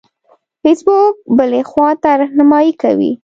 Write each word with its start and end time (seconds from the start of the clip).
فیسبوک 0.61 1.13
بلې 1.37 1.61
خواته 1.69 2.09
رهنمایي 2.21 2.73
کوي. 2.81 3.11